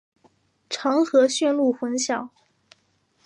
[0.67, 2.29] 常和驯鹿混淆。